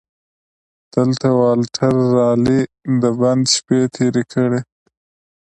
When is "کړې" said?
4.31-4.61